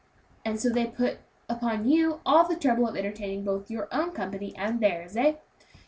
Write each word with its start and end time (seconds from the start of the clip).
"And 0.43 0.59
so 0.59 0.71
they 0.71 0.87
put 0.87 1.19
upon 1.47 1.87
you 1.87 2.21
all 2.25 2.47
the 2.47 2.55
trouble 2.55 2.87
of 2.87 2.97
entertaining 2.97 3.43
both 3.45 3.69
your 3.69 3.87
own 3.91 4.13
company 4.13 4.51
and 4.57 4.79
theirs, 4.79 5.15
eh? 5.15 5.35